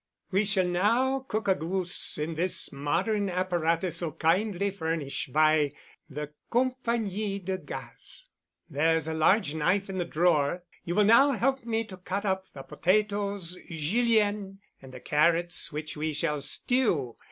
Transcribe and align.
"We 0.31 0.45
shall 0.45 0.65
now 0.65 1.19
cook 1.27 1.47
a 1.47 1.53
goose, 1.53 2.17
in 2.17 2.33
this 2.33 2.73
modern 2.73 3.29
apparatus 3.29 3.97
so 3.97 4.13
kindly 4.13 4.71
furnished 4.71 5.31
by 5.31 5.73
the 6.09 6.31
Compagnie 6.49 7.37
de 7.37 7.59
Gaz. 7.59 8.27
There's 8.67 9.07
a 9.07 9.13
large 9.13 9.53
knife 9.53 9.91
in 9.91 9.99
the 9.99 10.05
drawer. 10.05 10.63
You 10.85 10.95
will 10.95 11.03
now 11.03 11.33
help 11.33 11.65
me 11.65 11.83
to 11.83 11.97
cut 11.97 12.25
up 12.25 12.49
the 12.51 12.63
potatoes—Julienne,—and 12.63 14.91
the 14.91 14.99
carrots 14.99 15.71
which 15.71 15.95
we 15.95 16.13
shall 16.13 16.41
stew. 16.41 17.15